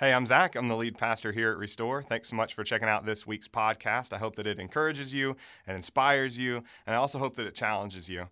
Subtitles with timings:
[0.00, 0.56] Hey, I'm Zach.
[0.56, 2.02] I'm the lead pastor here at Restore.
[2.02, 4.14] Thanks so much for checking out this week's podcast.
[4.14, 7.54] I hope that it encourages you and inspires you, and I also hope that it
[7.54, 8.28] challenges you.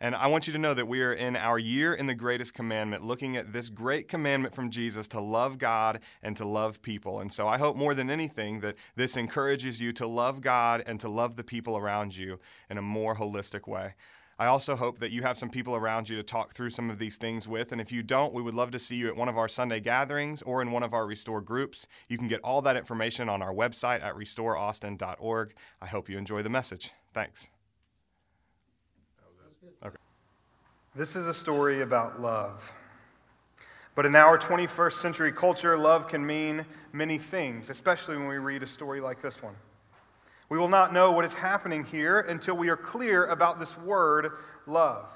[0.00, 2.52] And I want you to know that we are in our year in the greatest
[2.52, 7.20] commandment, looking at this great commandment from Jesus to love God and to love people.
[7.20, 10.98] And so I hope more than anything that this encourages you to love God and
[10.98, 13.94] to love the people around you in a more holistic way.
[14.38, 16.98] I also hope that you have some people around you to talk through some of
[16.98, 17.70] these things with.
[17.70, 19.80] And if you don't, we would love to see you at one of our Sunday
[19.80, 21.86] gatherings or in one of our Restore groups.
[22.08, 25.54] You can get all that information on our website at restoreaustin.org.
[25.80, 26.90] I hope you enjoy the message.
[27.12, 27.50] Thanks.
[29.84, 29.96] Okay.
[30.96, 32.72] This is a story about love.
[33.94, 38.64] But in our 21st century culture, love can mean many things, especially when we read
[38.64, 39.54] a story like this one.
[40.54, 44.30] We will not know what is happening here until we are clear about this word,
[44.68, 45.06] love.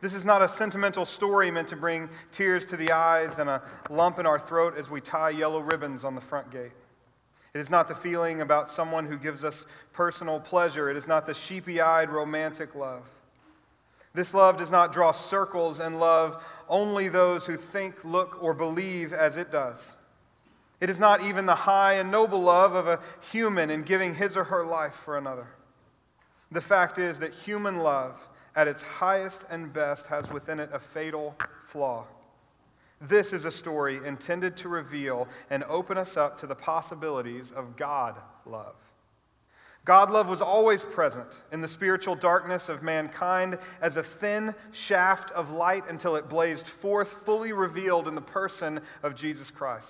[0.00, 3.60] This is not a sentimental story meant to bring tears to the eyes and a
[3.90, 6.72] lump in our throat as we tie yellow ribbons on the front gate.
[7.52, 10.88] It is not the feeling about someone who gives us personal pleasure.
[10.88, 13.02] It is not the sheepy eyed romantic love.
[14.14, 19.12] This love does not draw circles and love only those who think, look, or believe
[19.12, 19.76] as it does.
[20.84, 23.00] It is not even the high and noble love of a
[23.32, 25.46] human in giving his or her life for another.
[26.52, 30.78] The fact is that human love, at its highest and best, has within it a
[30.78, 31.36] fatal
[31.68, 32.04] flaw.
[33.00, 37.76] This is a story intended to reveal and open us up to the possibilities of
[37.76, 38.76] God love.
[39.86, 45.30] God love was always present in the spiritual darkness of mankind as a thin shaft
[45.30, 49.88] of light until it blazed forth, fully revealed in the person of Jesus Christ.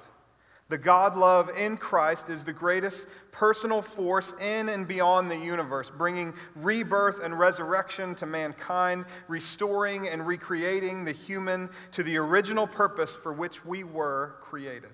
[0.74, 5.88] The God love in Christ is the greatest personal force in and beyond the universe,
[5.88, 13.14] bringing rebirth and resurrection to mankind, restoring and recreating the human to the original purpose
[13.14, 14.90] for which we were created.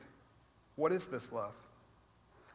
[0.76, 1.54] What is this love?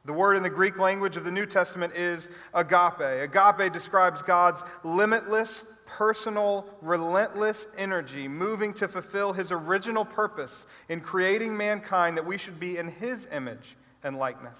[0.06, 3.00] The word in the Greek language of the New Testament is agape.
[3.00, 11.58] Agape describes God's limitless, personal, relentless energy moving to fulfill his original purpose in creating
[11.58, 14.58] mankind that we should be in his image and likeness.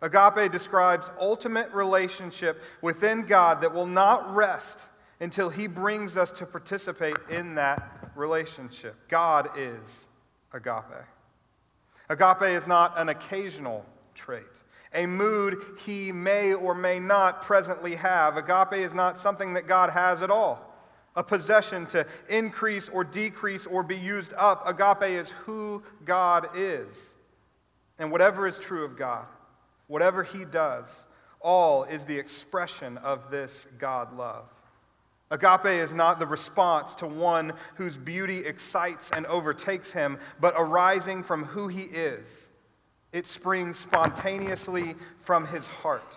[0.00, 4.80] Agape describes ultimate relationship within God that will not rest
[5.20, 8.96] until he brings us to participate in that relationship.
[9.08, 10.06] God is
[10.52, 11.04] agape.
[12.08, 13.84] Agape is not an occasional
[14.14, 14.46] trait
[14.94, 18.36] a mood he may or may not presently have.
[18.36, 20.74] Agape is not something that God has at all,
[21.16, 24.66] a possession to increase or decrease or be used up.
[24.66, 26.86] Agape is who God is.
[27.98, 29.26] And whatever is true of God,
[29.86, 30.86] whatever he does,
[31.40, 34.46] all is the expression of this God love.
[35.30, 41.22] Agape is not the response to one whose beauty excites and overtakes him, but arising
[41.22, 42.28] from who he is
[43.14, 46.16] it springs spontaneously from his heart.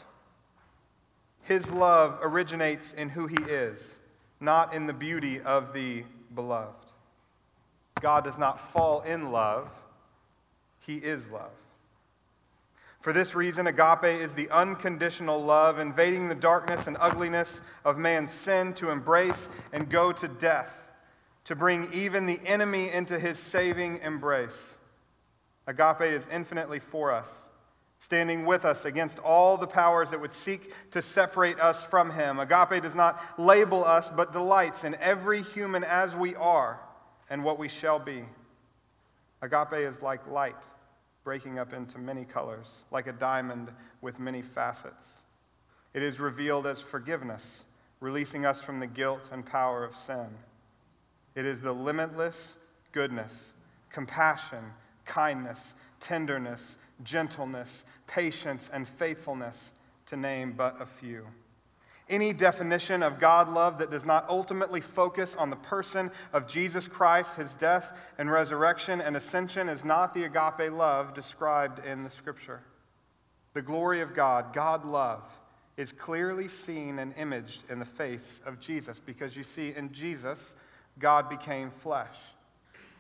[1.44, 3.80] His love originates in who he is,
[4.40, 6.04] not in the beauty of the
[6.34, 6.74] beloved.
[8.02, 9.70] God does not fall in love,
[10.88, 11.52] he is love.
[13.02, 18.32] For this reason, agape is the unconditional love, invading the darkness and ugliness of man's
[18.32, 20.88] sin to embrace and go to death,
[21.46, 24.77] to bring even the enemy into his saving embrace.
[25.68, 27.30] Agape is infinitely for us,
[28.00, 32.40] standing with us against all the powers that would seek to separate us from Him.
[32.40, 36.80] Agape does not label us, but delights in every human as we are
[37.30, 38.24] and what we shall be.
[39.42, 40.66] Agape is like light,
[41.24, 43.70] breaking up into many colors, like a diamond
[44.02, 45.06] with many facets.
[45.94, 47.64] It is revealed as forgiveness,
[48.00, 50.28] releasing us from the guilt and power of sin.
[51.36, 52.54] It is the limitless
[52.94, 53.34] goodness,
[53.92, 54.64] compassion,
[55.08, 59.72] kindness, tenderness, gentleness, patience, and faithfulness,
[60.08, 61.26] to name but a few.
[62.10, 66.88] Any definition of God love that does not ultimately focus on the person of Jesus
[66.88, 72.10] Christ, his death and resurrection and ascension, is not the agape love described in the
[72.10, 72.62] scripture.
[73.54, 75.24] The glory of God, God love,
[75.76, 80.56] is clearly seen and imaged in the face of Jesus because you see, in Jesus,
[81.00, 82.16] God became flesh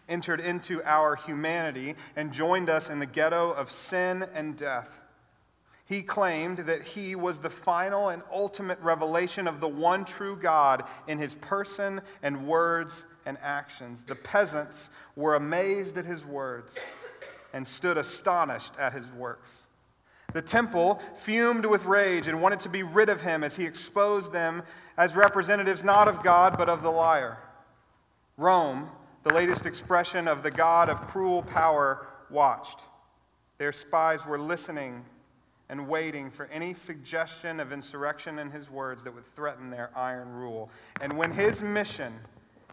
[0.09, 5.01] entered into our humanity and joined us in the ghetto of sin and death.
[5.85, 10.83] He claimed that he was the final and ultimate revelation of the one true God
[11.07, 14.03] in his person and words and actions.
[14.03, 16.75] The peasants were amazed at his words
[17.53, 19.67] and stood astonished at his works.
[20.33, 24.33] The temple fumed with rage and wanted to be rid of him as he exposed
[24.33, 24.63] them
[24.97, 27.37] as representatives not of God but of the liar.
[28.35, 28.89] Rome
[29.27, 32.79] the latest expression of the God of cruel power watched.
[33.57, 35.03] Their spies were listening
[35.67, 40.31] and waiting for any suggestion of insurrection in his words that would threaten their iron
[40.31, 40.69] rule.
[41.01, 42.13] And when his mission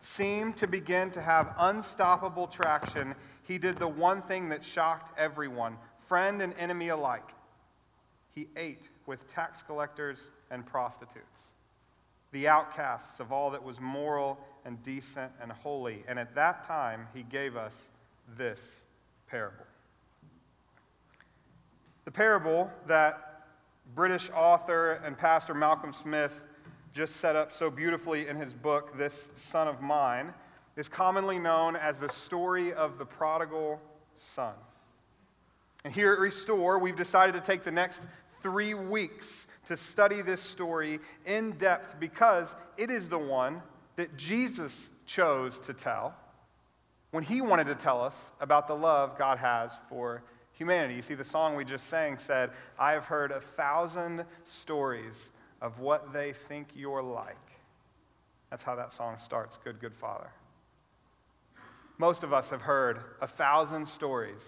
[0.00, 5.76] seemed to begin to have unstoppable traction, he did the one thing that shocked everyone,
[6.06, 7.30] friend and enemy alike.
[8.32, 11.33] He ate with tax collectors and prostitutes,
[12.34, 16.02] the outcasts of all that was moral and decent and holy.
[16.08, 17.72] And at that time, he gave us
[18.36, 18.60] this
[19.28, 19.64] parable.
[22.04, 23.46] The parable that
[23.94, 26.46] British author and pastor Malcolm Smith
[26.92, 30.34] just set up so beautifully in his book, This Son of Mine,
[30.76, 33.80] is commonly known as the story of the prodigal
[34.16, 34.54] son.
[35.84, 38.00] And here at Restore, we've decided to take the next
[38.42, 43.62] three weeks to study this story in depth because it is the one
[43.96, 46.14] that Jesus chose to tell
[47.10, 50.22] when he wanted to tell us about the love God has for
[50.52, 50.94] humanity.
[50.94, 55.14] You see, the song we just sang said, I have heard a thousand stories
[55.60, 57.36] of what they think you're like.
[58.50, 60.30] That's how that song starts, Good, Good Father.
[61.98, 64.42] Most of us have heard a thousand stories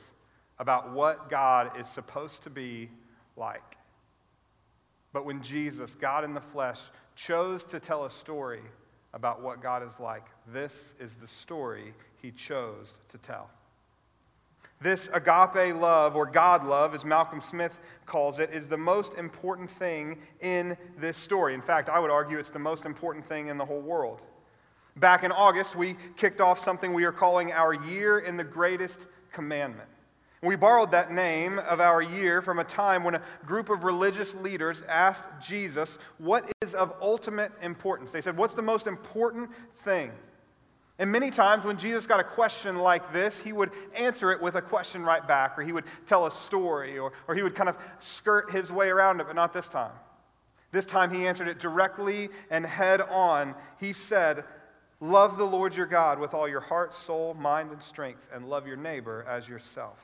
[0.58, 2.90] about what God is supposed to be
[3.36, 3.75] like.
[5.12, 6.80] But when Jesus, God in the flesh,
[7.14, 8.62] chose to tell a story
[9.14, 13.48] about what God is like, this is the story he chose to tell.
[14.80, 19.70] This agape love, or God love, as Malcolm Smith calls it, is the most important
[19.70, 21.54] thing in this story.
[21.54, 24.20] In fact, I would argue it's the most important thing in the whole world.
[24.96, 29.08] Back in August, we kicked off something we are calling our Year in the Greatest
[29.32, 29.88] Commandment.
[30.46, 34.34] We borrowed that name of our year from a time when a group of religious
[34.36, 38.12] leaders asked Jesus, What is of ultimate importance?
[38.12, 39.50] They said, What's the most important
[39.82, 40.12] thing?
[40.98, 44.54] And many times when Jesus got a question like this, he would answer it with
[44.54, 47.68] a question right back, or he would tell a story, or, or he would kind
[47.68, 49.92] of skirt his way around it, but not this time.
[50.72, 53.54] This time he answered it directly and head on.
[53.78, 54.44] He said,
[55.00, 58.66] Love the Lord your God with all your heart, soul, mind, and strength, and love
[58.66, 59.98] your neighbor as yourself.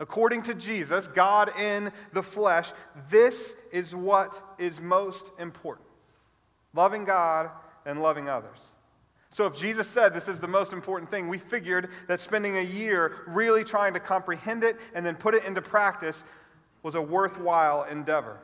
[0.00, 2.72] According to Jesus, God in the flesh,
[3.10, 5.86] this is what is most important
[6.74, 7.50] loving God
[7.86, 8.60] and loving others.
[9.30, 12.62] So, if Jesus said this is the most important thing, we figured that spending a
[12.62, 16.22] year really trying to comprehend it and then put it into practice
[16.82, 18.38] was a worthwhile endeavor.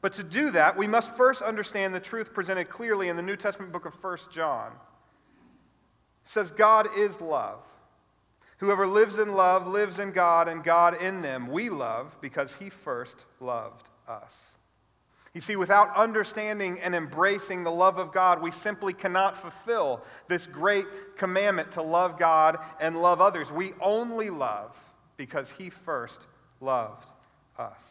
[0.00, 3.36] But to do that, we must first understand the truth presented clearly in the New
[3.36, 4.72] Testament book of 1 John.
[6.24, 7.60] It says, God is love.
[8.62, 11.48] Whoever lives in love lives in God and God in them.
[11.48, 14.32] We love because he first loved us.
[15.34, 20.46] You see, without understanding and embracing the love of God, we simply cannot fulfill this
[20.46, 20.86] great
[21.16, 23.50] commandment to love God and love others.
[23.50, 24.76] We only love
[25.16, 26.20] because He first
[26.60, 27.08] loved
[27.58, 27.82] us.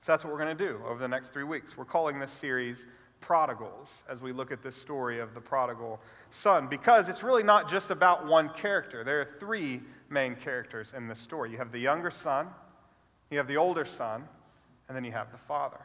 [0.00, 1.76] So that's what we're going to do over the next three weeks.
[1.76, 2.86] We're calling this series
[3.20, 6.00] Prodigals as we look at this story of the prodigal
[6.30, 9.04] son because it's really not just about one character.
[9.04, 12.48] There are three main characters in this story you have the younger son,
[13.30, 14.26] you have the older son,
[14.88, 15.80] and then you have the father.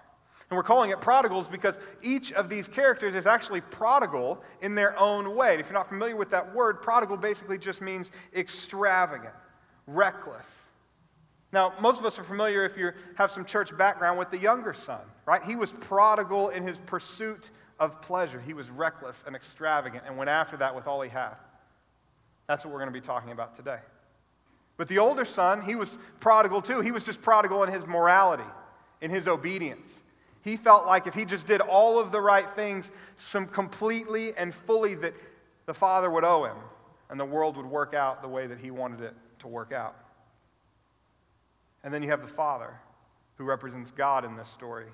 [0.50, 5.00] And we're calling it prodigals because each of these characters is actually prodigal in their
[5.00, 5.58] own way.
[5.60, 9.34] If you're not familiar with that word, prodigal basically just means extravagant,
[9.88, 10.46] reckless.
[11.56, 14.74] Now, most of us are familiar if you have some church background with the younger
[14.74, 15.42] son, right?
[15.42, 18.42] He was prodigal in his pursuit of pleasure.
[18.42, 21.36] He was reckless and extravagant and went after that with all he had.
[22.48, 23.80] That's what we're going to be talking about today.
[24.76, 26.82] But the older son, he was prodigal too.
[26.82, 28.44] He was just prodigal in his morality,
[29.00, 29.90] in his obedience.
[30.42, 34.54] He felt like if he just did all of the right things, some completely and
[34.54, 35.14] fully, that
[35.68, 36.58] the Father would owe him
[37.10, 39.96] and the world would work out the way that he wanted it to work out.
[41.86, 42.74] And then you have the Father,
[43.38, 44.88] who represents God in this story,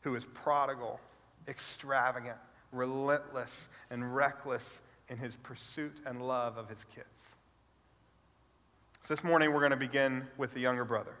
[0.00, 0.98] who is prodigal,
[1.46, 2.38] extravagant,
[2.72, 4.64] relentless, and reckless
[5.10, 7.06] in his pursuit and love of his kids.
[9.02, 11.14] So this morning we're going to begin with the younger brother,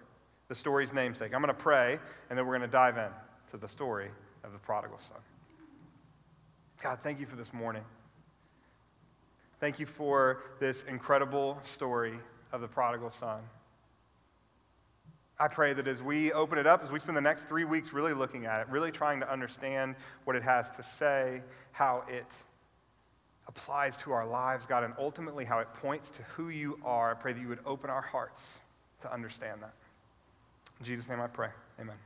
[0.48, 1.34] the story's namesake.
[1.34, 1.98] I'm going to pray,
[2.30, 3.10] and then we're going to dive in
[3.50, 4.08] to the story
[4.44, 5.18] of the prodigal son.
[6.82, 7.84] God, thank you for this morning.
[9.60, 12.14] Thank you for this incredible story
[12.50, 13.40] of the prodigal son.
[15.38, 17.92] I pray that as we open it up, as we spend the next three weeks
[17.92, 22.26] really looking at it, really trying to understand what it has to say, how it
[23.46, 27.14] applies to our lives, God, and ultimately how it points to who you are, I
[27.14, 28.42] pray that you would open our hearts
[29.02, 29.74] to understand that.
[30.80, 31.50] In Jesus' name I pray.
[31.78, 31.96] Amen.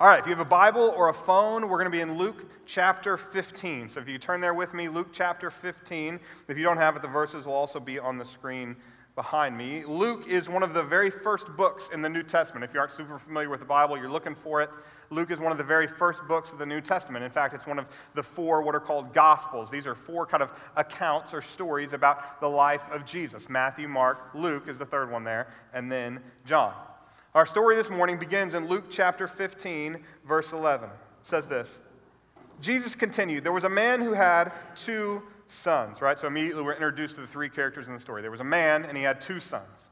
[0.00, 2.16] All right, if you have a Bible or a phone, we're going to be in
[2.16, 3.88] Luke chapter 15.
[3.88, 6.20] So if you turn there with me, Luke chapter 15.
[6.46, 8.76] If you don't have it, the verses will also be on the screen
[9.18, 9.82] behind me.
[9.84, 12.62] Luke is one of the very first books in the New Testament.
[12.62, 14.70] If you aren't super familiar with the Bible, you're looking for it.
[15.10, 17.24] Luke is one of the very first books of the New Testament.
[17.24, 19.72] In fact, it's one of the four what are called Gospels.
[19.72, 23.48] These are four kind of accounts or stories about the life of Jesus.
[23.48, 26.72] Matthew, Mark, Luke is the third one there, and then John.
[27.34, 29.98] Our story this morning begins in Luke chapter 15,
[30.28, 30.90] verse 11.
[30.90, 31.80] It says this
[32.60, 36.18] Jesus continued, There was a man who had two sons, right?
[36.18, 38.22] So immediately we're introduced to the three characters in the story.
[38.22, 39.88] There was a man, and he had two sons.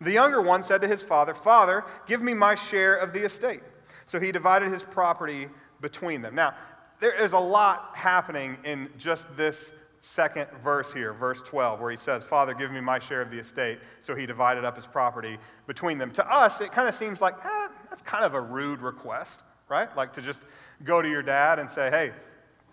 [0.00, 3.60] The younger one said to his father, Father, give me my share of the estate.
[4.06, 5.48] So he divided his property
[5.80, 6.34] between them.
[6.34, 6.54] Now,
[7.00, 11.96] there is a lot happening in just this second verse here, verse 12, where he
[11.96, 13.78] says, Father, give me my share of the estate.
[14.02, 16.10] So he divided up his property between them.
[16.12, 19.94] To us, it kind of seems like, eh, that's kind of a rude request, right?
[19.96, 20.42] Like to just
[20.84, 22.12] go to your dad and say, hey,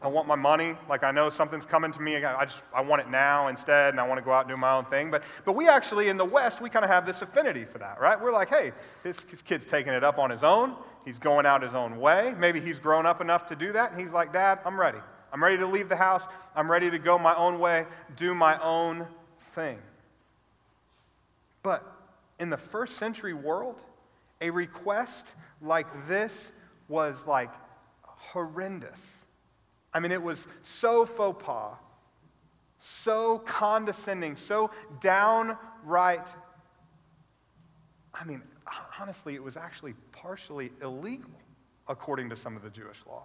[0.02, 0.76] I want my money.
[0.88, 2.18] Like I know something's coming to me.
[2.18, 4.58] I just I want it now instead, and I want to go out and do
[4.58, 5.10] my own thing.
[5.10, 8.00] But but we actually in the West we kind of have this affinity for that,
[8.00, 8.20] right?
[8.22, 8.74] We're like, hey,
[9.04, 10.76] this, kid's taking it up on his own.
[11.04, 12.36] He's going out his own way.
[12.38, 15.00] Maybe he's grown up enough to do that, and he's like, Dad, I'm ready.
[15.34, 16.24] I'm ready to leave the house.
[16.56, 17.86] I'm ready to go my own way,
[18.16, 19.08] do my own
[19.56, 19.80] thing.
[21.64, 21.84] But
[22.40, 23.82] in the first century world,
[24.42, 26.52] a request like this
[26.88, 27.50] was like
[28.04, 29.17] horrendous
[29.98, 31.74] I mean, it was so faux pas,
[32.78, 34.70] so condescending, so
[35.02, 36.28] downright.
[38.14, 38.44] I mean,
[39.00, 41.32] honestly, it was actually partially illegal
[41.88, 43.24] according to some of the Jewish law.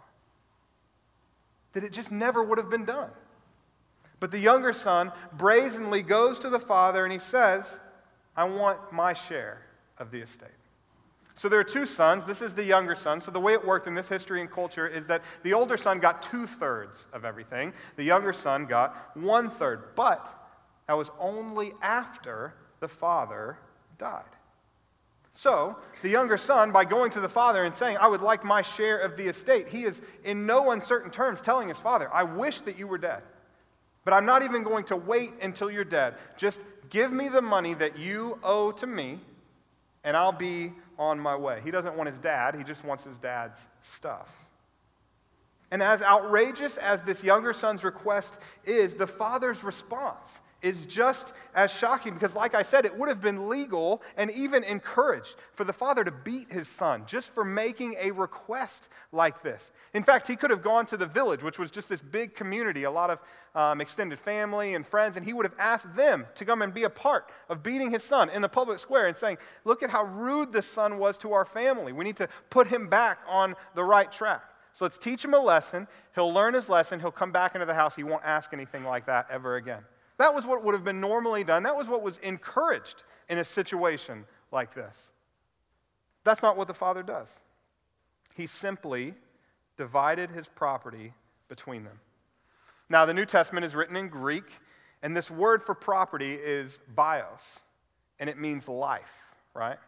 [1.74, 3.10] That it just never would have been done.
[4.18, 7.66] But the younger son brazenly goes to the father and he says,
[8.34, 9.60] I want my share
[9.98, 10.48] of the estate.
[11.34, 12.26] So there are two sons.
[12.26, 13.20] This is the younger son.
[13.20, 15.98] So the way it worked in this history and culture is that the older son
[15.98, 19.94] got two thirds of everything, the younger son got one third.
[19.94, 20.26] But
[20.86, 23.58] that was only after the father
[23.98, 24.24] died.
[25.34, 28.60] So, the younger son, by going to the father and saying, I would like my
[28.60, 32.60] share of the estate, he is in no uncertain terms telling his father, I wish
[32.62, 33.22] that you were dead.
[34.04, 36.16] But I'm not even going to wait until you're dead.
[36.36, 36.58] Just
[36.90, 39.20] give me the money that you owe to me,
[40.04, 41.60] and I'll be on my way.
[41.64, 44.28] He doesn't want his dad, he just wants his dad's stuff.
[45.70, 50.28] And as outrageous as this younger son's request is, the father's response
[50.62, 54.64] is just as shocking because, like I said, it would have been legal and even
[54.64, 59.72] encouraged for the father to beat his son just for making a request like this.
[59.92, 62.84] In fact, he could have gone to the village, which was just this big community,
[62.84, 63.18] a lot of
[63.54, 66.84] um, extended family and friends, and he would have asked them to come and be
[66.84, 70.04] a part of beating his son in the public square and saying, Look at how
[70.04, 71.92] rude this son was to our family.
[71.92, 74.42] We need to put him back on the right track.
[74.74, 75.86] So let's teach him a lesson.
[76.14, 76.98] He'll learn his lesson.
[76.98, 77.94] He'll come back into the house.
[77.94, 79.82] He won't ask anything like that ever again.
[80.22, 81.64] That was what would have been normally done.
[81.64, 84.94] That was what was encouraged in a situation like this.
[86.22, 87.26] That's not what the father does.
[88.36, 89.14] He simply
[89.76, 91.12] divided his property
[91.48, 91.98] between them.
[92.88, 94.44] Now, the New Testament is written in Greek,
[95.02, 97.42] and this word for property is bios,
[98.20, 99.78] and it means life, right?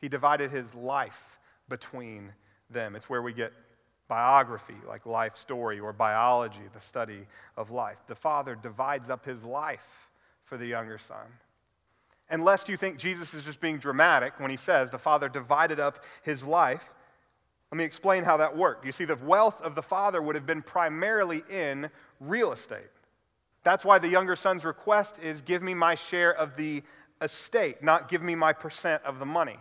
[0.00, 1.36] He divided his life
[1.68, 2.32] between
[2.70, 2.94] them.
[2.94, 3.52] It's where we get
[4.08, 7.98] biography, like life story, or biology, the study of life.
[8.06, 10.08] The father divides up his life
[10.44, 11.26] for the younger son.
[12.30, 15.78] And lest you think Jesus is just being dramatic when he says the father divided
[15.80, 16.92] up his life,
[17.70, 18.86] let me explain how that worked.
[18.86, 22.90] You see, the wealth of the father would have been primarily in real estate.
[23.62, 26.82] That's why the younger son's request is give me my share of the
[27.20, 29.58] estate, not give me my percent of the money.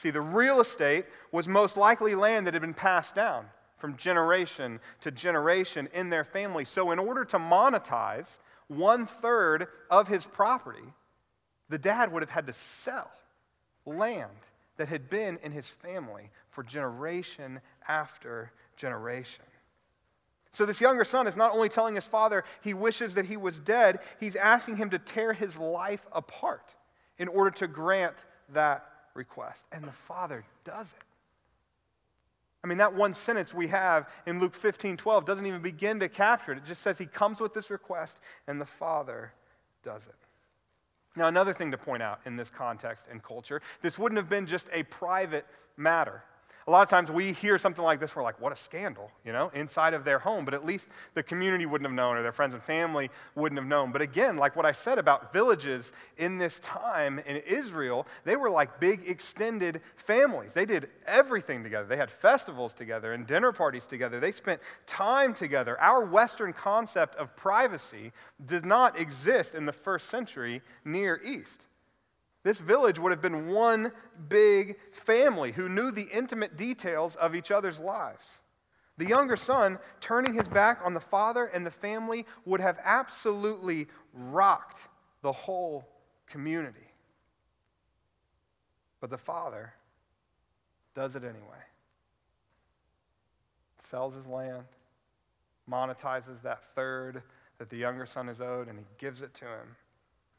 [0.00, 3.44] See, the real estate was most likely land that had been passed down
[3.76, 6.64] from generation to generation in their family.
[6.64, 8.38] So, in order to monetize
[8.68, 10.94] one third of his property,
[11.68, 13.10] the dad would have had to sell
[13.84, 14.30] land
[14.78, 19.44] that had been in his family for generation after generation.
[20.50, 23.58] So, this younger son is not only telling his father he wishes that he was
[23.58, 26.74] dead, he's asking him to tear his life apart
[27.18, 28.89] in order to grant that
[29.20, 29.62] request.
[29.70, 31.04] And the Father does it.
[32.64, 36.08] I mean, that one sentence we have in Luke 15 12 doesn't even begin to
[36.08, 36.58] capture it.
[36.58, 39.32] It just says he comes with this request and the Father
[39.84, 40.14] does it.
[41.16, 44.46] Now, another thing to point out in this context and culture this wouldn't have been
[44.46, 45.46] just a private
[45.76, 46.22] matter.
[46.70, 49.32] A lot of times we hear something like this, we're like, what a scandal, you
[49.32, 50.44] know, inside of their home.
[50.44, 53.66] But at least the community wouldn't have known or their friends and family wouldn't have
[53.66, 53.90] known.
[53.90, 58.50] But again, like what I said about villages in this time in Israel, they were
[58.50, 60.52] like big extended families.
[60.52, 61.88] They did everything together.
[61.88, 64.20] They had festivals together and dinner parties together.
[64.20, 65.76] They spent time together.
[65.80, 68.12] Our Western concept of privacy
[68.46, 71.62] did not exist in the first century Near East.
[72.42, 73.92] This village would have been one
[74.28, 78.40] big family who knew the intimate details of each other's lives.
[78.96, 83.88] The younger son, turning his back on the father and the family, would have absolutely
[84.12, 84.78] rocked
[85.22, 85.86] the whole
[86.26, 86.78] community.
[89.00, 89.72] But the father
[90.94, 91.64] does it anyway.
[93.82, 94.64] Sells his land,
[95.68, 97.22] monetizes that third
[97.58, 99.76] that the younger son is owed, and he gives it to him.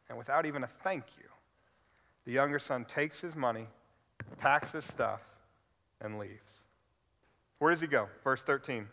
[0.07, 1.29] And without even a thank you,
[2.25, 3.67] the younger son takes his money,
[4.37, 5.21] packs his stuff,
[5.99, 6.63] and leaves.
[7.59, 8.07] Where does he go?
[8.23, 8.87] Verse 13.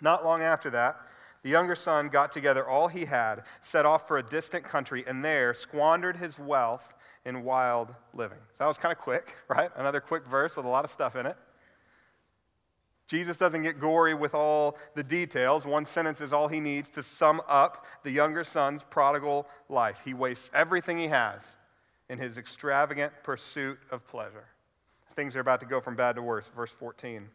[0.00, 0.96] Not long after that,
[1.42, 5.24] the younger son got together all he had, set off for a distant country, and
[5.24, 8.38] there squandered his wealth in wild living.
[8.54, 9.70] So that was kind of quick, right?
[9.76, 11.36] Another quick verse with a lot of stuff in it.
[13.06, 15.64] Jesus doesn't get gory with all the details.
[15.64, 20.00] One sentence is all he needs to sum up the younger son's prodigal life.
[20.04, 21.56] He wastes everything he has
[22.08, 24.46] in his extravagant pursuit of pleasure.
[25.14, 26.48] Things are about to go from bad to worse.
[26.54, 27.28] Verse 14.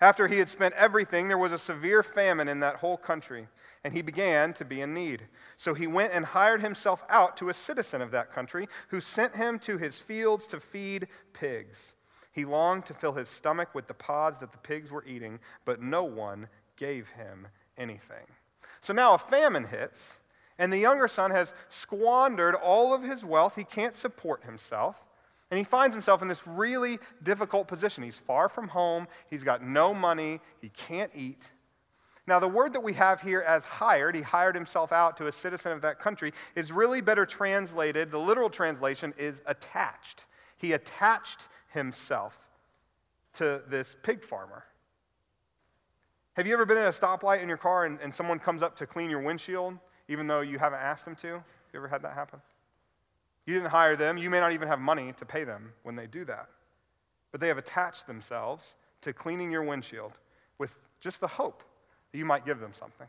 [0.00, 3.48] After he had spent everything, there was a severe famine in that whole country,
[3.84, 5.22] and he began to be in need.
[5.58, 9.36] So he went and hired himself out to a citizen of that country, who sent
[9.36, 11.96] him to his fields to feed pigs.
[12.32, 15.82] He longed to fill his stomach with the pods that the pigs were eating, but
[15.82, 17.46] no one gave him
[17.76, 18.26] anything.
[18.80, 20.19] So now a famine hits,
[20.60, 23.56] and the younger son has squandered all of his wealth.
[23.56, 25.02] He can't support himself.
[25.50, 28.04] And he finds himself in this really difficult position.
[28.04, 31.42] He's far from home, he's got no money, he can't eat.
[32.26, 35.32] Now, the word that we have here as hired, he hired himself out to a
[35.32, 38.10] citizen of that country, is really better translated.
[38.10, 40.26] The literal translation is attached.
[40.58, 42.38] He attached himself
[43.32, 44.64] to this pig farmer.
[46.34, 48.76] Have you ever been at a stoplight in your car and, and someone comes up
[48.76, 49.78] to clean your windshield
[50.10, 51.28] even though you haven't asked them to?
[51.28, 51.42] You
[51.76, 52.40] ever had that happen?
[53.46, 54.18] You didn't hire them.
[54.18, 56.48] You may not even have money to pay them when they do that.
[57.30, 60.12] But they have attached themselves to cleaning your windshield
[60.58, 61.62] with just the hope
[62.10, 63.06] that you might give them something.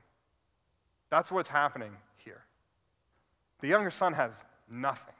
[1.09, 2.43] That's what's happening here.
[3.61, 4.31] The younger son has
[4.69, 5.15] nothing.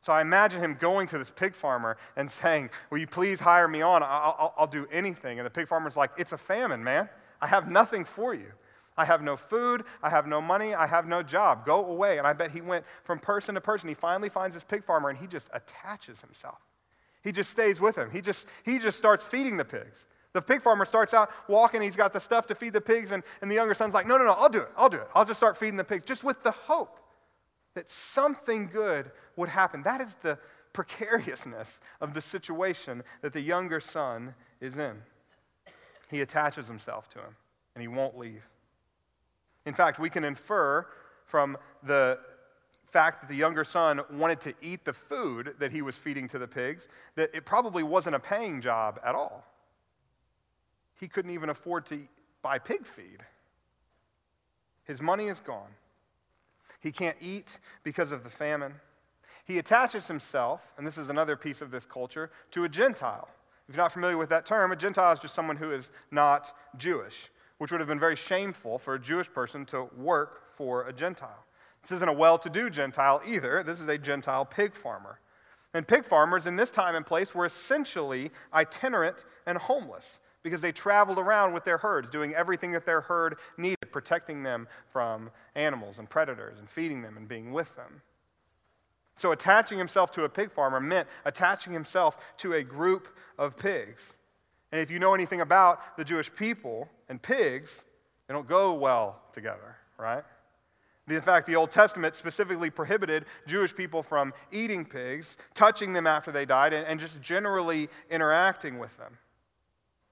[0.00, 3.66] So I imagine him going to this pig farmer and saying, Will you please hire
[3.66, 4.02] me on?
[4.02, 5.38] I'll, I'll, I'll do anything.
[5.38, 7.08] And the pig farmer's like, It's a famine, man.
[7.40, 8.52] I have nothing for you.
[8.96, 9.84] I have no food.
[10.02, 10.74] I have no money.
[10.74, 11.66] I have no job.
[11.66, 12.18] Go away.
[12.18, 13.88] And I bet he went from person to person.
[13.88, 16.58] He finally finds this pig farmer and he just attaches himself.
[17.22, 18.10] He just stays with him.
[18.10, 19.98] He just, he just starts feeding the pigs.
[20.32, 21.82] The pig farmer starts out walking.
[21.82, 23.10] He's got the stuff to feed the pigs.
[23.10, 24.70] And, and the younger son's like, No, no, no, I'll do it.
[24.76, 25.08] I'll do it.
[25.14, 27.00] I'll just start feeding the pigs, just with the hope
[27.74, 29.82] that something good would happen.
[29.82, 30.38] That is the
[30.72, 35.02] precariousness of the situation that the younger son is in.
[36.10, 37.36] He attaches himself to him
[37.74, 38.42] and he won't leave.
[39.66, 40.86] In fact, we can infer
[41.26, 42.18] from the
[42.86, 46.38] fact that the younger son wanted to eat the food that he was feeding to
[46.38, 49.44] the pigs that it probably wasn't a paying job at all.
[50.98, 52.00] He couldn't even afford to
[52.42, 53.22] buy pig feed.
[54.84, 55.70] His money is gone.
[56.80, 58.74] He can't eat because of the famine.
[59.44, 63.28] He attaches himself, and this is another piece of this culture, to a Gentile.
[63.68, 66.52] If you're not familiar with that term, a Gentile is just someone who is not
[66.76, 70.92] Jewish which would have been very shameful for a Jewish person to work for a
[70.92, 71.44] Gentile.
[71.82, 73.62] This isn't a well to do Gentile either.
[73.62, 75.20] This is a Gentile pig farmer.
[75.72, 80.72] And pig farmers in this time and place were essentially itinerant and homeless because they
[80.72, 85.98] traveled around with their herds, doing everything that their herd needed, protecting them from animals
[85.98, 88.02] and predators and feeding them and being with them.
[89.16, 94.14] So, attaching himself to a pig farmer meant attaching himself to a group of pigs.
[94.76, 97.82] And if you know anything about the Jewish people and pigs,
[98.28, 100.22] they don't go well together, right?
[101.08, 106.30] In fact, the Old Testament specifically prohibited Jewish people from eating pigs, touching them after
[106.30, 109.16] they died, and, and, just generally interacting with them.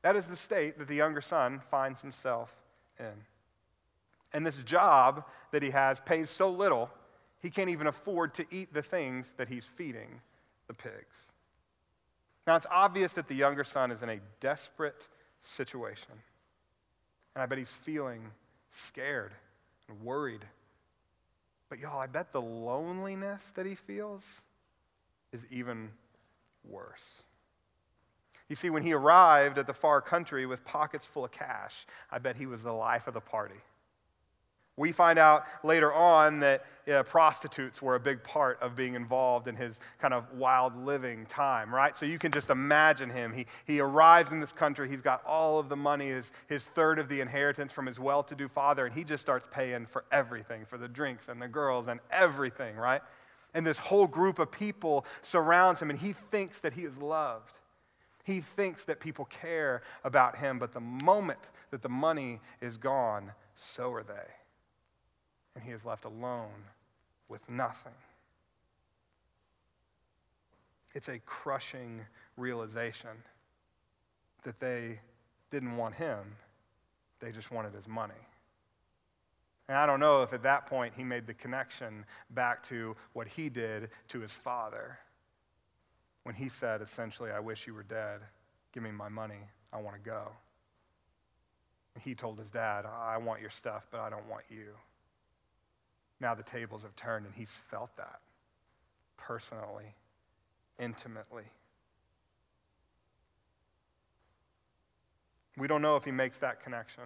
[0.00, 2.50] That is the state that the younger son finds himself
[2.98, 3.12] in.
[4.32, 6.88] And this job that he has pays so little,
[7.42, 10.22] he can't even afford to eat the things that he's feeding
[10.68, 11.33] the pigs.
[12.46, 15.08] Now, it's obvious that the younger son is in a desperate
[15.42, 16.12] situation.
[17.34, 18.30] And I bet he's feeling
[18.70, 19.32] scared
[19.88, 20.44] and worried.
[21.68, 24.24] But, y'all, I bet the loneliness that he feels
[25.32, 25.90] is even
[26.68, 27.22] worse.
[28.48, 32.18] You see, when he arrived at the far country with pockets full of cash, I
[32.18, 33.60] bet he was the life of the party.
[34.76, 36.64] We find out later on that
[37.06, 41.72] prostitutes were a big part of being involved in his kind of wild living time,
[41.72, 41.96] right?
[41.96, 43.32] So you can just imagine him.
[43.32, 46.98] He, he arrives in this country, he's got all of the money, his, his third
[46.98, 50.04] of the inheritance from his well to do father, and he just starts paying for
[50.10, 53.00] everything for the drinks and the girls and everything, right?
[53.54, 57.58] And this whole group of people surrounds him, and he thinks that he is loved.
[58.24, 61.38] He thinks that people care about him, but the moment
[61.70, 64.43] that the money is gone, so are they
[65.54, 66.64] and he is left alone
[67.28, 67.92] with nothing.
[70.94, 72.00] It's a crushing
[72.36, 73.10] realization
[74.44, 75.00] that they
[75.50, 76.36] didn't want him,
[77.20, 78.14] they just wanted his money.
[79.68, 83.26] And I don't know if at that point he made the connection back to what
[83.26, 84.98] he did to his father
[86.24, 88.20] when he said, essentially, I wish you were dead.
[88.72, 89.40] Give me my money.
[89.72, 90.32] I want to go.
[91.94, 94.66] And he told his dad, I want your stuff, but I don't want you.
[96.20, 98.20] Now the tables have turned, and he's felt that
[99.16, 99.94] personally,
[100.78, 101.44] intimately.
[105.56, 107.04] We don't know if he makes that connection,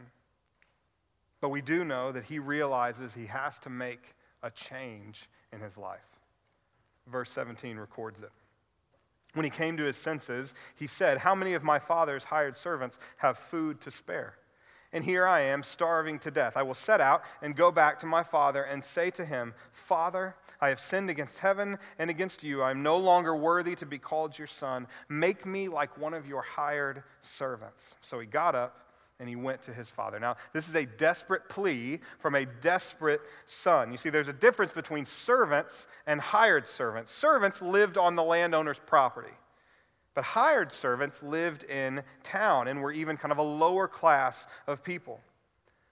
[1.41, 5.77] but we do know that he realizes he has to make a change in his
[5.77, 6.01] life.
[7.07, 8.31] Verse 17 records it.
[9.35, 12.99] When he came to his senses, he said, How many of my father's hired servants
[13.19, 14.35] have food to spare?
[14.93, 16.57] And here I am starving to death.
[16.57, 20.35] I will set out and go back to my father and say to him, Father,
[20.61, 22.63] I have sinned against heaven and against you.
[22.63, 24.87] I am no longer worthy to be called your son.
[25.09, 27.97] Make me like one of your hired servants.
[28.01, 28.81] So he got up
[29.21, 30.19] and he went to his father.
[30.19, 33.91] Now, this is a desperate plea from a desperate son.
[33.91, 37.13] You see, there's a difference between servants and hired servants.
[37.13, 39.35] Servants lived on the landowner's property.
[40.19, 44.83] But hired servants lived in town and were even kind of a lower class of
[44.83, 45.21] people.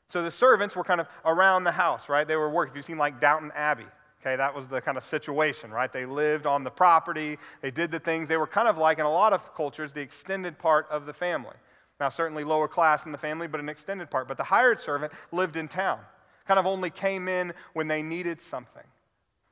[0.09, 2.27] So the servants were kind of around the house, right?
[2.27, 2.73] They were working.
[2.73, 3.87] If you've seen like Downton Abbey,
[4.21, 5.93] okay, that was the kind of situation, right?
[5.93, 8.29] They lived on the property, they did the things.
[8.29, 11.13] They were kind of like, in a lot of cultures, the extended part of the
[11.13, 11.55] family.
[12.01, 14.27] Now, certainly lower class in the family, but an extended part.
[14.27, 16.01] But the hired servant lived in town,
[16.49, 18.83] kind of only came in when they needed something.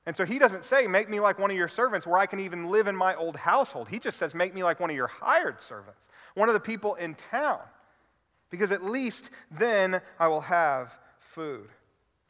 [0.07, 2.40] And so he doesn't say, Make me like one of your servants where I can
[2.40, 3.88] even live in my old household.
[3.88, 6.95] He just says, Make me like one of your hired servants, one of the people
[6.95, 7.61] in town,
[8.51, 11.69] because at least then I will have food.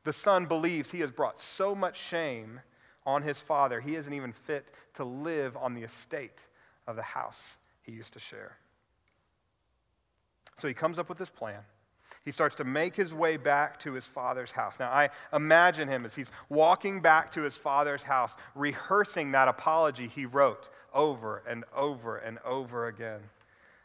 [0.05, 2.61] The son believes he has brought so much shame
[3.07, 6.41] on his father, he isn't even fit to live on the estate
[6.87, 8.57] of the house he used to share.
[10.57, 11.61] So he comes up with this plan.
[12.25, 14.79] He starts to make his way back to his father's house.
[14.79, 20.09] Now, I imagine him as he's walking back to his father's house, rehearsing that apology
[20.09, 23.21] he wrote over and over and over again.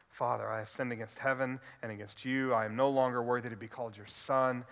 [0.09, 2.53] Father, I have sinned against heaven and against you.
[2.53, 4.63] I am no longer worthy to be called your son.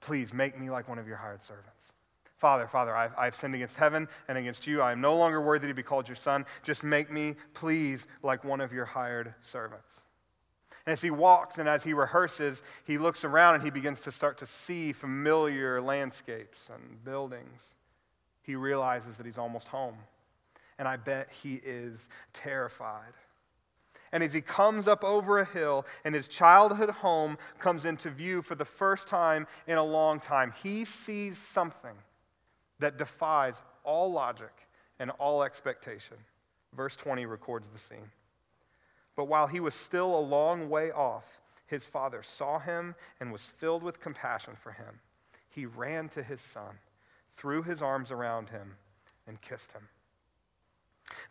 [0.00, 1.92] Please make me like one of your hired servants.
[2.38, 4.80] Father, Father, I've, I've, sinned against heaven and against you.
[4.80, 6.46] I am no longer worthy to be called your son.
[6.62, 10.00] Just make me, please, like one of your hired servants.
[10.90, 14.10] And as he walks and as he rehearses, he looks around and he begins to
[14.10, 17.62] start to see familiar landscapes and buildings.
[18.42, 19.94] He realizes that he's almost home.
[20.80, 23.12] And I bet he is terrified.
[24.10, 28.42] And as he comes up over a hill and his childhood home comes into view
[28.42, 31.94] for the first time in a long time, he sees something
[32.80, 34.66] that defies all logic
[34.98, 36.16] and all expectation.
[36.74, 38.10] Verse 20 records the scene.
[39.16, 43.44] But while he was still a long way off, his father saw him and was
[43.44, 45.00] filled with compassion for him.
[45.48, 46.78] He ran to his son,
[47.36, 48.76] threw his arms around him,
[49.26, 49.88] and kissed him.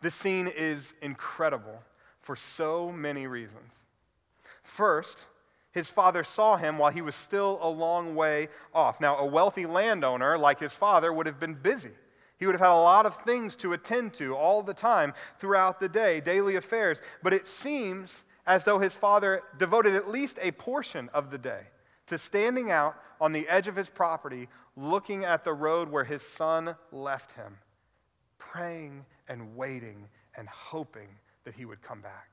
[0.00, 1.82] This scene is incredible
[2.20, 3.72] for so many reasons.
[4.62, 5.26] First,
[5.72, 9.00] his father saw him while he was still a long way off.
[9.00, 11.92] Now, a wealthy landowner like his father would have been busy.
[12.40, 15.78] He would have had a lot of things to attend to all the time throughout
[15.78, 17.02] the day, daily affairs.
[17.22, 21.64] But it seems as though his father devoted at least a portion of the day
[22.06, 26.22] to standing out on the edge of his property, looking at the road where his
[26.22, 27.58] son left him,
[28.38, 31.08] praying and waiting and hoping
[31.44, 32.30] that he would come back.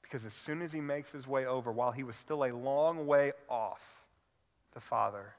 [0.00, 3.06] Because as soon as he makes his way over, while he was still a long
[3.06, 4.02] way off,
[4.72, 5.34] the father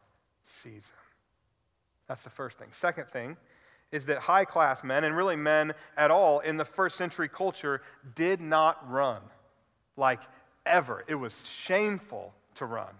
[0.46, 1.02] sees him.
[2.08, 2.68] That's the first thing.
[2.72, 3.38] Second thing
[3.92, 7.82] is that high class men, and really men at all in the first century culture,
[8.16, 9.22] did not run
[9.98, 10.22] like
[10.66, 11.04] ever.
[11.08, 12.94] It was shameful to run.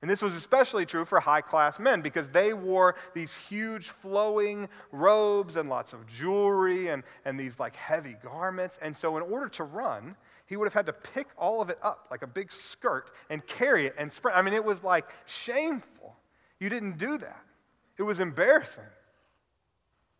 [0.00, 4.68] And this was especially true for high class men because they wore these huge flowing
[4.92, 8.78] robes and lots of jewelry and, and these like heavy garments.
[8.80, 10.14] And so, in order to run,
[10.46, 13.44] he would have had to pick all of it up like a big skirt and
[13.46, 14.36] carry it and sprint.
[14.36, 16.16] I mean, it was like shameful.
[16.60, 17.44] You didn't do that,
[17.96, 18.84] it was embarrassing.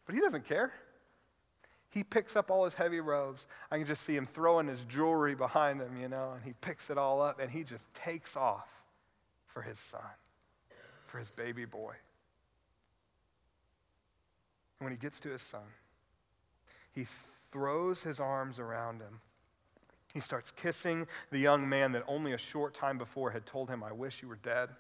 [0.08, 0.72] But he doesn't care.
[1.90, 3.46] He picks up all his heavy robes.
[3.70, 6.88] I can just see him throwing his jewelry behind him, you know, and he picks
[6.88, 8.68] it all up and he just takes off
[9.48, 10.00] for his son,
[11.08, 11.92] for his baby boy.
[14.78, 15.60] And when he gets to his son,
[16.92, 17.06] he
[17.52, 19.20] throws his arms around him.
[20.14, 23.84] He starts kissing the young man that only a short time before had told him,
[23.84, 24.70] I wish you were dead.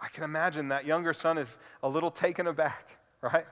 [0.00, 1.48] I can imagine that younger son is
[1.82, 3.46] a little taken aback, right?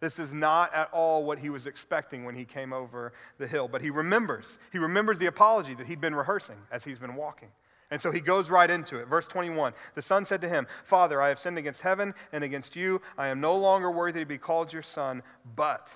[0.00, 3.66] This is not at all what he was expecting when he came over the hill,
[3.66, 4.58] but he remembers.
[4.70, 7.48] He remembers the apology that he'd been rehearsing as he's been walking.
[7.90, 9.06] And so he goes right into it.
[9.06, 12.76] Verse 21 The son said to him, Father, I have sinned against heaven and against
[12.76, 13.00] you.
[13.16, 15.22] I am no longer worthy to be called your son.
[15.54, 15.88] But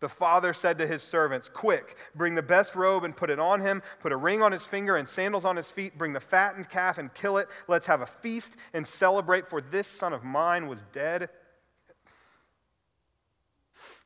[0.00, 3.60] the father said to his servants, Quick, bring the best robe and put it on
[3.60, 3.82] him.
[4.00, 5.96] Put a ring on his finger and sandals on his feet.
[5.96, 7.48] Bring the fattened calf and kill it.
[7.68, 11.28] Let's have a feast and celebrate, for this son of mine was dead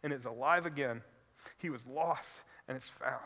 [0.02, 1.02] and is alive again.
[1.59, 2.28] He was lost
[2.68, 3.20] and is found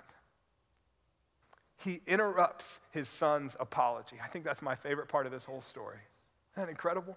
[1.85, 4.16] he interrupts his son's apology.
[4.22, 5.98] I think that's my favorite part of this whole story.
[6.54, 7.16] Isn't that incredible?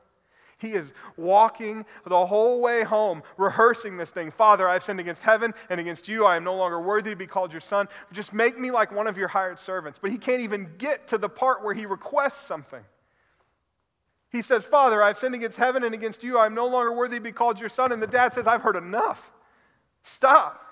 [0.62, 4.30] He is walking the whole way home, rehearsing this thing.
[4.30, 6.24] Father, I've sinned against heaven and against you.
[6.24, 7.88] I am no longer worthy to be called your son.
[8.14, 9.98] Just make me like one of your hired servants.
[10.00, 12.84] But he can't even get to the part where he requests something.
[14.30, 16.38] He says, Father, I've sinned against heaven and against you.
[16.38, 17.92] I am no longer worthy to be called your son.
[17.92, 19.32] And the dad says, I've heard enough.
[20.04, 20.64] Stop.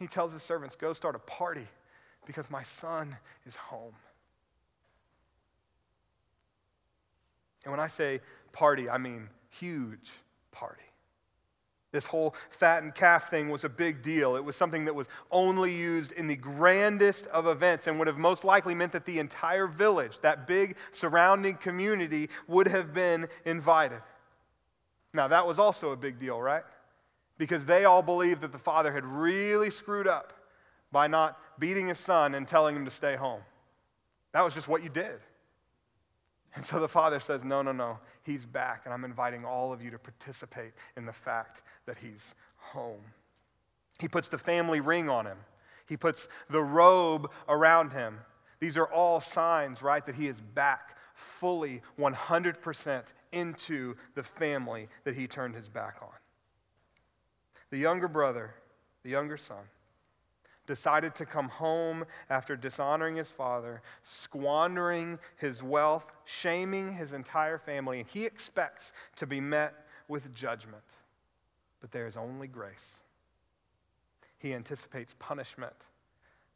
[0.00, 1.68] He tells his servants, Go start a party
[2.26, 3.94] because my son is home.
[7.64, 8.20] And when I say
[8.52, 10.10] party, I mean huge
[10.52, 10.82] party.
[11.92, 14.34] This whole fattened calf thing was a big deal.
[14.34, 18.18] It was something that was only used in the grandest of events and would have
[18.18, 24.02] most likely meant that the entire village, that big surrounding community, would have been invited.
[25.12, 26.64] Now, that was also a big deal, right?
[27.38, 30.32] because they all believed that the father had really screwed up
[30.92, 33.40] by not beating his son and telling him to stay home.
[34.32, 35.20] That was just what you did.
[36.56, 39.82] And so the father says, No, no, no, he's back, and I'm inviting all of
[39.82, 43.02] you to participate in the fact that he's home.
[43.98, 45.38] He puts the family ring on him,
[45.86, 48.20] he puts the robe around him.
[48.60, 55.14] These are all signs, right, that he is back fully 100% into the family that
[55.14, 56.08] he turned his back on
[57.74, 58.54] the younger brother,
[59.02, 59.64] the younger son,
[60.66, 68.00] decided to come home after dishonoring his father, squandering his wealth, shaming his entire family,
[68.00, 69.74] and he expects to be met
[70.08, 70.82] with judgment.
[71.80, 73.02] But there is only grace.
[74.38, 75.74] He anticipates punishment,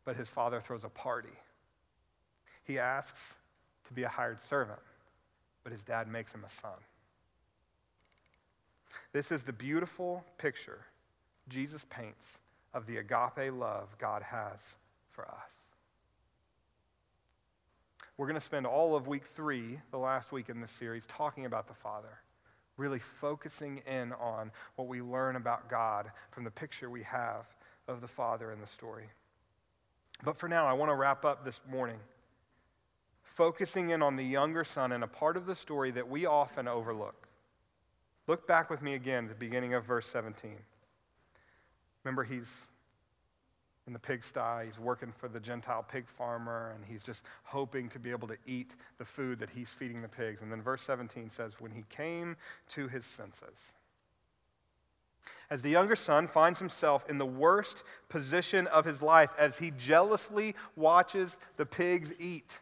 [0.05, 1.37] but his father throws a party.
[2.64, 3.35] He asks
[3.87, 4.81] to be a hired servant,
[5.64, 6.79] but his dad makes him a son.
[9.12, 10.81] This is the beautiful picture
[11.49, 12.38] Jesus paints
[12.79, 14.61] of the agape love God has
[15.11, 15.51] for us.
[18.17, 21.45] We're going to spend all of week three, the last week in this series, talking
[21.45, 22.21] about the Father,
[22.77, 27.47] really focusing in on what we learn about God from the picture we have
[27.88, 29.07] of the Father in the story.
[30.23, 31.99] But for now, I want to wrap up this morning
[33.23, 36.69] focusing in on the younger son and a part of the story that we often
[36.69, 37.27] overlook.
[38.29, 40.59] Look back with me again at the beginning of verse 17.
[42.09, 42.49] Remember, he's
[43.87, 47.99] in the pigsty, he's working for the Gentile pig farmer, and he's just hoping to
[47.99, 50.40] be able to eat the food that he's feeding the pigs.
[50.40, 52.38] And then verse 17 says, When he came
[52.71, 53.59] to his senses,
[55.51, 59.71] as the younger son finds himself in the worst position of his life as he
[59.73, 62.59] jealously watches the pigs eat.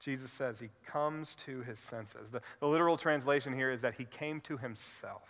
[0.00, 2.28] Jesus says he comes to his senses.
[2.32, 5.22] The, the literal translation here is that he came to himself.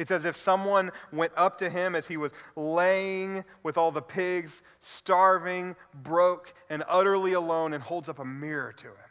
[0.00, 4.00] It's as if someone went up to him as he was laying with all the
[4.00, 9.10] pigs, starving, broke, and utterly alone, and holds up a mirror to him.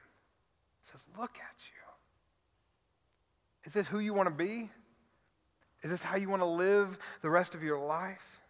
[0.92, 1.94] says, Look at you.
[3.66, 4.72] Is this who you want to be?
[5.84, 8.42] Is this how you want to live the rest of your life?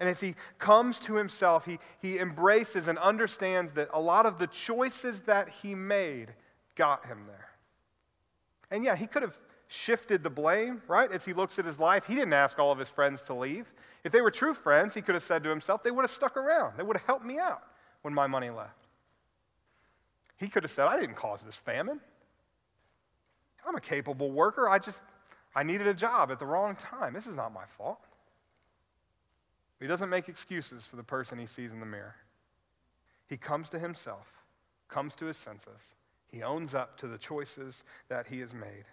[0.00, 4.40] And as he comes to himself, he, he embraces and understands that a lot of
[4.40, 6.34] the choices that he made
[6.74, 7.50] got him there.
[8.68, 9.38] And yeah, he could have
[9.72, 11.10] shifted the blame, right?
[11.10, 13.72] As he looks at his life, he didn't ask all of his friends to leave.
[14.04, 16.36] If they were true friends, he could have said to himself, they would have stuck
[16.36, 16.76] around.
[16.76, 17.62] They would have helped me out
[18.02, 18.86] when my money left.
[20.36, 22.00] He could have said, I didn't cause this famine.
[23.66, 24.68] I'm a capable worker.
[24.68, 25.00] I just,
[25.54, 27.14] I needed a job at the wrong time.
[27.14, 28.00] This is not my fault.
[29.80, 32.16] He doesn't make excuses for the person he sees in the mirror.
[33.28, 34.26] He comes to himself,
[34.88, 35.80] comes to his senses.
[36.30, 38.84] He owns up to the choices that he has made.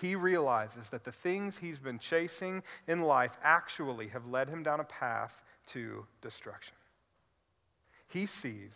[0.00, 4.80] He realizes that the things he's been chasing in life actually have led him down
[4.80, 6.74] a path to destruction.
[8.08, 8.74] He sees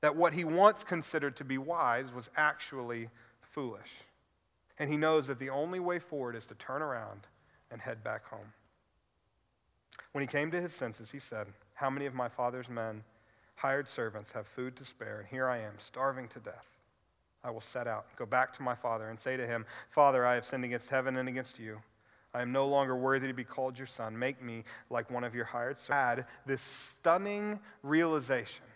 [0.00, 3.08] that what he once considered to be wise was actually
[3.40, 3.92] foolish.
[4.78, 7.26] And he knows that the only way forward is to turn around
[7.70, 8.52] and head back home.
[10.12, 13.02] When he came to his senses, he said, How many of my father's men,
[13.56, 15.18] hired servants, have food to spare?
[15.18, 16.66] And here I am, starving to death.
[17.48, 20.34] I will set out, go back to my father, and say to him, Father, I
[20.34, 21.80] have sinned against heaven and against you.
[22.34, 24.18] I am no longer worthy to be called your son.
[24.18, 26.18] Make me like one of your hired servants.
[26.18, 28.66] Had this stunning realization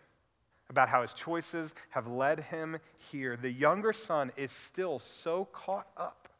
[0.71, 2.79] about how his choices have led him
[3.11, 3.37] here.
[3.37, 6.31] The younger son is still so caught up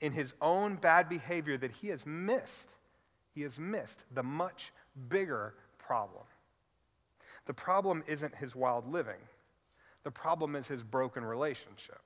[0.00, 2.68] in his own bad behavior that he has missed.
[3.34, 4.72] He has missed the much
[5.08, 6.22] bigger problem.
[7.46, 9.18] The problem isn't his wild living.
[10.04, 12.00] The problem is his broken relationship.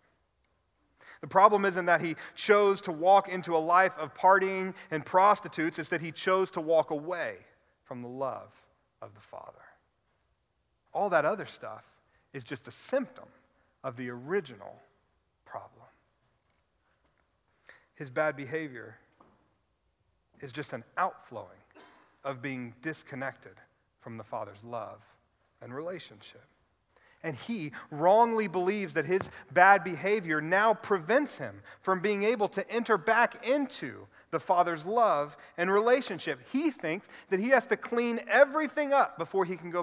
[1.21, 5.79] The problem isn't that he chose to walk into a life of partying and prostitutes,
[5.79, 7.37] it's that he chose to walk away
[7.85, 8.51] from the love
[9.01, 9.63] of the Father.
[10.93, 11.85] All that other stuff
[12.33, 13.27] is just a symptom
[13.83, 14.81] of the original
[15.45, 15.87] problem.
[17.95, 18.97] His bad behavior
[20.41, 21.49] is just an outflowing
[22.25, 23.55] of being disconnected
[24.01, 25.01] from the Father's love
[25.63, 26.45] and relationship.
[27.25, 32.71] And he wrongly believes that his bad behavior now prevents him from being able to
[32.71, 36.39] enter back into the Father's love and relationship.
[36.53, 39.83] He thinks that he has to clean everything up before he can go